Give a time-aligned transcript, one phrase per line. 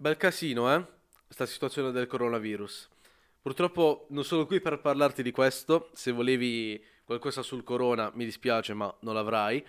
[0.00, 0.82] Bel casino, eh?
[1.28, 2.88] Sta situazione del coronavirus.
[3.38, 5.90] Purtroppo non sono qui per parlarti di questo.
[5.92, 9.62] Se volevi qualcosa sul corona, mi dispiace, ma non l'avrai.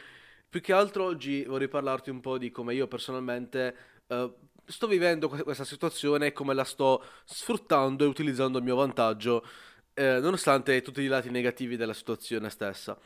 [0.48, 3.76] Più che altro oggi vorrei parlarti un po' di come io personalmente
[4.08, 4.34] eh,
[4.68, 9.46] sto vivendo questa situazione e come la sto sfruttando e utilizzando a mio vantaggio,
[9.94, 12.98] eh, nonostante tutti i lati negativi della situazione stessa.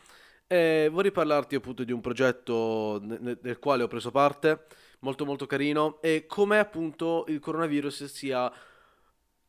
[0.46, 4.68] E vorrei parlarti appunto di un progetto nel quale ho preso parte
[5.06, 8.52] molto molto carino e come appunto il coronavirus sia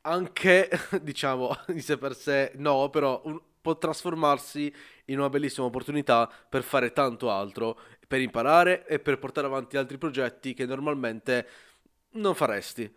[0.02, 0.69] anche,
[1.02, 4.73] diciamo, di sé per sé no, però un, può trasformarsi
[5.06, 9.98] in una bellissima opportunità per fare tanto altro, per imparare e per portare avanti altri
[9.98, 11.48] progetti che normalmente
[12.12, 12.95] non faresti.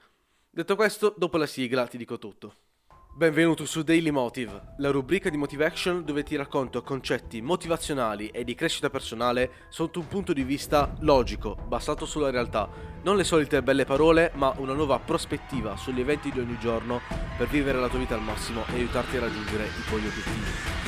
[0.52, 2.69] Detto questo, dopo la sigla ti dico tutto.
[3.12, 8.56] Benvenuto su Daily Motive, la rubrica di Motivation dove ti racconto concetti motivazionali e di
[8.56, 12.70] crescita personale sotto un punto di vista logico, basato sulla realtà.
[13.04, 17.02] Non le solite belle parole, ma una nuova prospettiva sugli eventi di ogni giorno
[17.38, 20.88] per vivere la tua vita al massimo e aiutarti a raggiungere i tuoi obiettivi.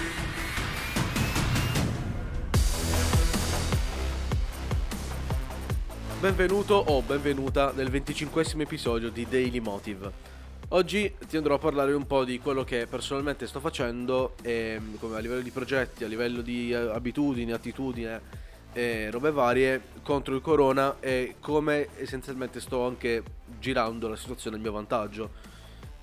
[6.21, 10.30] Benvenuto o benvenuta nel 25 episodio di Daily Motive.
[10.73, 15.19] Oggi ti andrò a parlare un po' di quello che personalmente sto facendo e, a
[15.19, 18.07] livello di progetti, a livello di eh, abitudini, attitudini
[18.71, 23.21] e robe varie contro il corona e come essenzialmente sto anche
[23.59, 25.31] girando la situazione a mio vantaggio.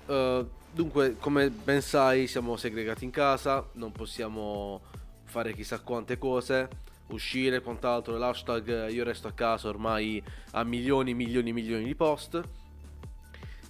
[0.05, 4.81] Uh, dunque, come ben sai, siamo segregati in casa, non possiamo
[5.23, 6.69] fare chissà quante cose,
[7.07, 8.15] uscire, quant'altro.
[8.19, 12.39] L'hashtag io resto a casa ormai ha milioni, milioni, milioni di post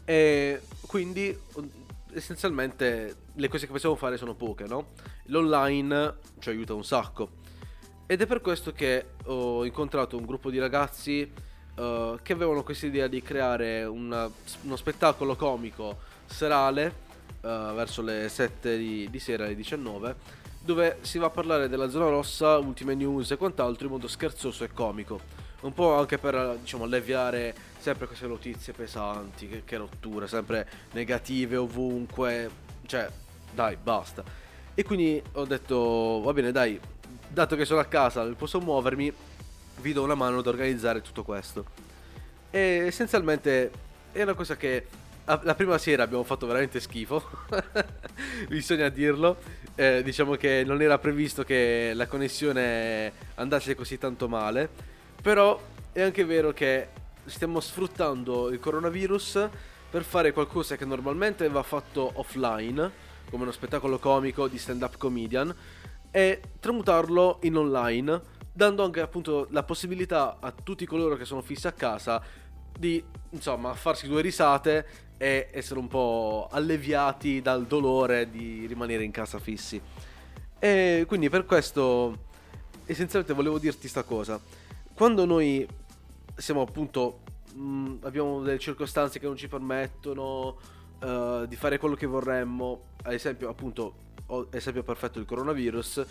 [0.09, 1.37] e quindi
[2.13, 4.87] essenzialmente le cose che possiamo fare sono poche, no?
[5.25, 7.29] L'online ci aiuta un sacco.
[8.07, 11.31] Ed è per questo che ho incontrato un gruppo di ragazzi
[11.75, 14.27] uh, che avevano questa idea di creare una,
[14.61, 16.87] uno spettacolo comico serale
[17.41, 20.15] uh, verso le 7 di, di sera alle 19
[20.59, 24.63] dove si va a parlare della zona rossa, ultime news e quant'altro in modo scherzoso
[24.63, 25.19] e comico.
[25.61, 31.57] Un po' anche per diciamo alleviare sempre queste notizie pesanti, che, che rottura, sempre negative
[31.57, 32.49] ovunque,
[32.85, 33.09] cioè
[33.51, 34.23] dai basta.
[34.73, 36.79] E quindi ho detto va bene dai,
[37.27, 39.11] dato che sono a casa, posso muovermi,
[39.81, 41.65] vi do una mano ad organizzare tutto questo.
[42.49, 43.71] E essenzialmente
[44.11, 44.87] è una cosa che
[45.25, 47.23] la prima sera abbiamo fatto veramente schifo,
[48.47, 49.37] bisogna dirlo.
[49.75, 54.69] Eh, diciamo che non era previsto che la connessione andasse così tanto male,
[55.21, 55.59] però
[55.91, 56.87] è anche vero che
[57.25, 59.49] stiamo sfruttando il coronavirus
[59.89, 62.91] per fare qualcosa che normalmente va fatto offline,
[63.29, 65.53] come uno spettacolo comico di stand-up comedian,
[66.11, 68.21] e tramutarlo in online,
[68.51, 72.21] dando anche appunto la possibilità a tutti coloro che sono fissi a casa
[72.77, 74.85] di insomma farsi due risate
[75.17, 79.81] e essere un po' alleviati dal dolore di rimanere in casa fissi.
[80.57, 82.27] E quindi per questo
[82.85, 84.39] essenzialmente volevo dirti sta cosa.
[84.99, 85.65] Quando noi
[86.35, 87.21] siamo appunto
[87.53, 90.57] mh, mm, abbiamo delle circostanze che non ci permettono
[90.99, 93.93] uh, di fare quello che vorremmo, ad esempio appunto
[94.51, 96.05] esempio perfetto il coronavirus,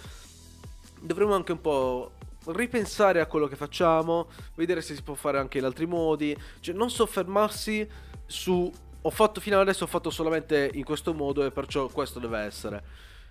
[1.02, 2.12] dovremmo anche un po'
[2.46, 6.74] ripensare a quello che facciamo, vedere se si può fare anche in altri modi, cioè
[6.74, 7.86] non soffermarsi
[8.24, 8.72] su
[9.02, 12.38] ho fatto fino ad adesso ho fatto solamente in questo modo e perciò questo deve
[12.38, 12.82] essere.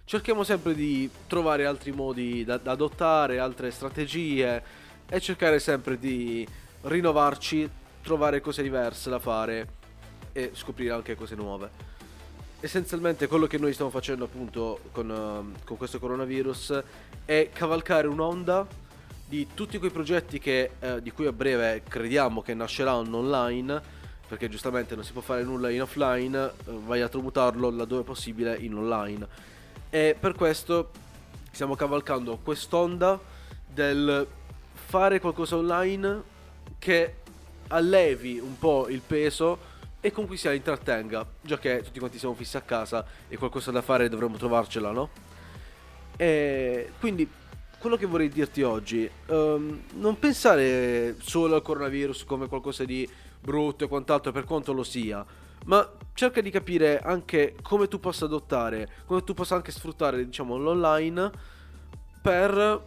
[0.05, 6.47] Cerchiamo sempre di trovare altri modi da, da adottare, altre strategie e cercare sempre di
[6.81, 7.69] rinnovarci,
[8.01, 9.67] trovare cose diverse da fare
[10.33, 11.69] e scoprire anche cose nuove.
[12.59, 16.83] Essenzialmente quello che noi stiamo facendo appunto con, uh, con questo coronavirus
[17.23, 18.65] è cavalcare un'onda
[19.27, 23.81] di tutti quei progetti che, uh, di cui a breve crediamo che nasceranno online,
[24.27, 28.57] perché giustamente non si può fare nulla in offline, uh, vai a tramutarlo laddove possibile
[28.57, 29.27] in online.
[29.89, 30.91] E per questo
[31.51, 33.19] stiamo cavalcando quest'onda
[33.67, 34.27] del
[34.77, 36.23] fare qualcosa online
[36.79, 37.15] che
[37.69, 42.33] allevi un po' il peso e con cui si intrattenga, già che tutti quanti siamo
[42.33, 45.09] fissi a casa e qualcosa da fare dovremmo trovarcela, no?
[46.15, 47.29] E quindi
[47.79, 53.07] quello che vorrei dirti oggi, um, non pensare solo al coronavirus come qualcosa di
[53.39, 55.25] brutto e quant'altro per quanto lo sia,
[55.65, 60.57] ma cerca di capire anche come tu possa adottare, come tu possa anche sfruttare, diciamo,
[60.57, 61.31] l'online
[62.21, 62.85] per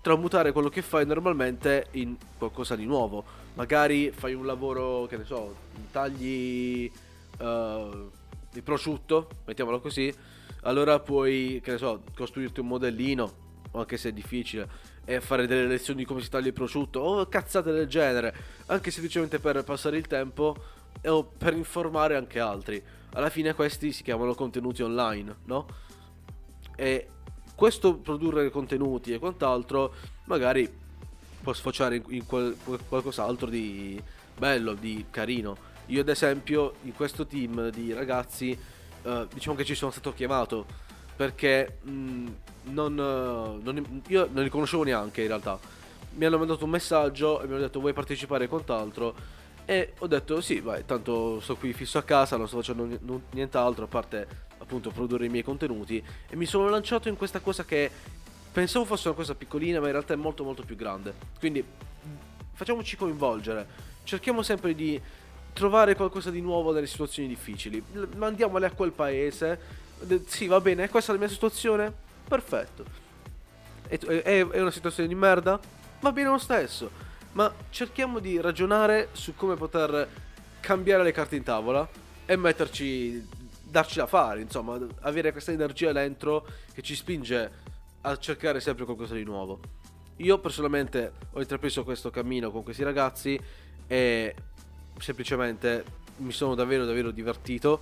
[0.00, 3.24] tramutare quello che fai normalmente in qualcosa di nuovo.
[3.54, 5.54] Magari fai un lavoro, che ne so,
[5.90, 6.90] tagli
[7.38, 8.10] uh,
[8.50, 10.14] di prosciutto, mettiamolo così,
[10.62, 13.32] allora puoi, che ne so, costruirti un modellino,
[13.72, 14.68] anche se è difficile,
[15.04, 18.34] e fare delle lezioni di come si taglia il prosciutto, o cazzate del genere,
[18.66, 20.56] anche semplicemente per passare il tempo,
[21.04, 22.82] o per informare anche altri.
[23.12, 25.66] Alla fine questi si chiamano contenuti online, no?
[26.76, 27.08] E
[27.58, 29.92] questo produrre contenuti e quant'altro
[30.26, 30.72] magari
[31.42, 32.56] può sfociare in, in qual,
[32.86, 34.00] qualcos'altro di
[34.36, 35.56] bello, di carino.
[35.86, 38.56] Io ad esempio in questo team di ragazzi
[39.02, 40.66] eh, diciamo che ci sono stato chiamato
[41.16, 42.26] perché mh, mm,
[42.66, 45.58] non, non, io non li conoscevo neanche in realtà.
[46.14, 49.16] Mi hanno mandato un messaggio e mi hanno detto vuoi partecipare a quant'altro
[49.70, 53.20] e ho detto sì, vai, tanto sto qui fisso a casa, non sto facendo n-
[53.32, 54.26] nient'altro a parte
[54.56, 57.90] appunto produrre i miei contenuti e mi sono lanciato in questa cosa che
[58.50, 61.12] pensavo fosse una cosa piccolina ma in realtà è molto molto più grande.
[61.38, 61.62] Quindi
[62.54, 63.66] facciamoci coinvolgere,
[64.04, 64.98] cerchiamo sempre di
[65.52, 67.84] trovare qualcosa di nuovo nelle situazioni difficili.
[68.16, 69.60] Mandiamole a quel paese.
[70.28, 71.92] Sì, va bene, è questa la mia situazione?
[72.26, 72.84] Perfetto.
[73.86, 75.60] È, è, è una situazione di merda?
[76.00, 77.07] Va bene lo stesso.
[77.38, 80.08] Ma cerchiamo di ragionare su come poter
[80.58, 81.88] cambiare le carte in tavola
[82.26, 83.24] e metterci,
[83.62, 86.44] darci da fare, insomma, avere questa energia dentro
[86.74, 87.50] che ci spinge
[88.00, 89.60] a cercare sempre qualcosa di nuovo.
[90.16, 93.40] Io personalmente ho intrapreso questo cammino con questi ragazzi
[93.86, 94.34] e
[94.98, 95.84] semplicemente
[96.16, 97.80] mi sono davvero davvero divertito.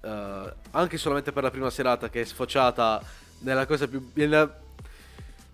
[0.00, 3.02] Uh, anche solamente per la prima serata che è sfociata
[3.40, 4.10] nella cosa più.
[4.14, 4.58] nella,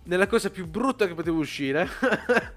[0.03, 1.89] nella cosa più brutta che potevo uscire.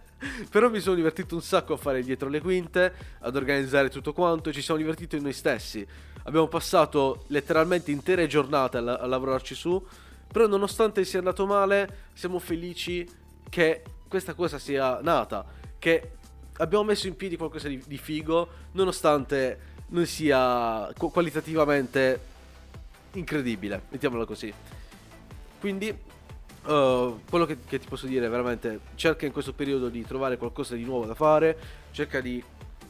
[0.50, 4.52] Però mi sono divertito un sacco a fare dietro le quinte, ad organizzare tutto quanto,
[4.52, 5.86] ci siamo divertiti noi stessi.
[6.24, 9.82] Abbiamo passato letteralmente intere giornate a, a lavorarci su,
[10.30, 13.08] però nonostante sia andato male, siamo felici
[13.48, 15.44] che questa cosa sia nata,
[15.78, 16.12] che
[16.58, 22.28] abbiamo messo in piedi qualcosa di, di figo, nonostante non sia qualitativamente
[23.12, 24.52] incredibile, mettiamola così.
[25.58, 25.96] Quindi,
[26.64, 30.36] uh, quello che, che, ti posso dire è veramente, cerca in questo periodo di trovare
[30.36, 31.56] qualcosa di nuovo da fare,
[31.90, 32.42] cerca di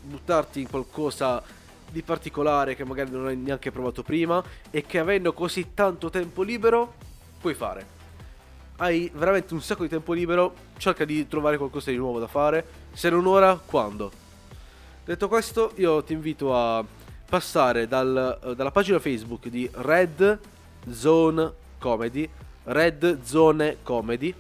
[0.03, 1.43] buttarti in qualcosa
[1.91, 6.43] di particolare che magari non hai neanche provato prima e che avendo così tanto tempo
[6.43, 6.95] libero
[7.41, 7.99] puoi fare
[8.81, 12.65] hai veramente un sacco di tempo libero, cerca di trovare qualcosa di nuovo da fare.
[12.93, 14.11] Se non ora, quando?
[15.05, 16.85] Detto questo, io ti invito a
[17.29, 20.39] passare dal, uh, dalla pagina Facebook di Red
[20.91, 22.29] Zone Comedy,
[22.73, 24.33] Red Zone Comedy,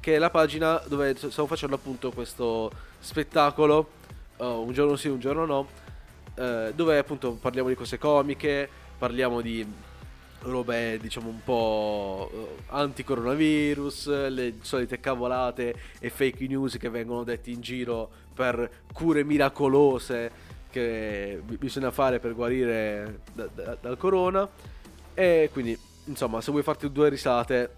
[0.00, 3.90] che è la pagina dove stiamo facendo appunto questo spettacolo,
[4.38, 5.68] uh, un giorno sì, un giorno no,
[6.36, 8.66] uh, dove appunto parliamo di cose comiche,
[8.96, 9.66] parliamo di
[10.40, 17.50] robe diciamo un po' eh, anti-coronavirus, le solite cavolate e fake news che vengono detti
[17.50, 20.30] in giro per cure miracolose
[20.70, 24.48] che bisogna fare per guarire da, da, dal corona.
[25.12, 25.76] E quindi
[26.08, 27.76] insomma se vuoi farti due risate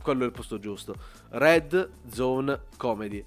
[0.00, 0.94] quello è il posto giusto
[1.30, 3.24] Red Zone Comedy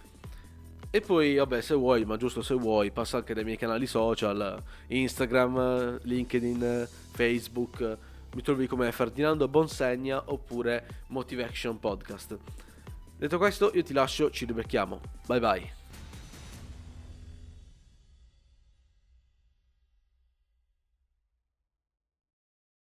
[0.90, 4.58] e poi, vabbè, se vuoi, ma giusto se vuoi, passa anche dai miei canali social,
[4.88, 7.98] Instagram, LinkedIn, Facebook,
[8.34, 12.38] mi trovi come Ferdinando Bonsegna oppure Motive Action Podcast.
[13.18, 15.02] Detto questo, io ti lascio, ci ribecchiamo.
[15.28, 15.77] Bye bye.